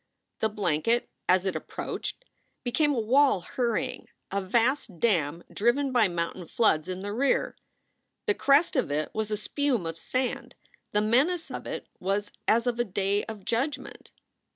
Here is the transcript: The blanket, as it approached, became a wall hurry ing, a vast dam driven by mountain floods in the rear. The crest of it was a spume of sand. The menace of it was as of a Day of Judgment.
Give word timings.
The 0.39 0.49
blanket, 0.49 1.11
as 1.29 1.45
it 1.45 1.55
approached, 1.55 2.25
became 2.63 2.91
a 2.95 2.99
wall 2.99 3.41
hurry 3.41 3.89
ing, 3.93 4.07
a 4.31 4.41
vast 4.41 4.99
dam 4.99 5.43
driven 5.53 5.91
by 5.91 6.07
mountain 6.07 6.47
floods 6.47 6.89
in 6.89 7.01
the 7.01 7.13
rear. 7.13 7.55
The 8.25 8.33
crest 8.33 8.75
of 8.75 8.89
it 8.91 9.13
was 9.13 9.29
a 9.29 9.37
spume 9.37 9.85
of 9.85 9.99
sand. 9.99 10.55
The 10.91 11.01
menace 11.01 11.51
of 11.51 11.67
it 11.67 11.85
was 11.99 12.31
as 12.47 12.65
of 12.65 12.79
a 12.79 12.83
Day 12.83 13.23
of 13.25 13.45
Judgment. 13.45 14.09